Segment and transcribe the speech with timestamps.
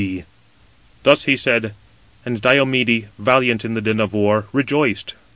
[1.03, 1.75] Thus he said:
[2.25, 5.13] and Diomede, valiant in the din of war, rejoiced.